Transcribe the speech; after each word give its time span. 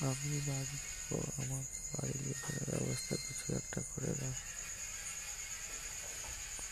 আপনি 0.00 0.36
বাড়ি 0.48 0.78
ও 1.10 1.16
আমার 1.40 1.62
বাড়ি 1.92 2.16
লেখা 2.24 2.57